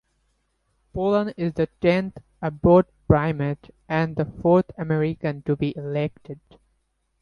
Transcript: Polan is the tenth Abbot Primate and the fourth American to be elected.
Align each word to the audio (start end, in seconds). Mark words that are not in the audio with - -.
Polan 0.95 1.31
is 1.37 1.53
the 1.53 1.67
tenth 1.79 2.17
Abbot 2.41 2.87
Primate 3.07 3.69
and 3.87 4.15
the 4.15 4.25
fourth 4.25 4.71
American 4.75 5.43
to 5.43 5.55
be 5.55 5.77
elected. 5.77 6.39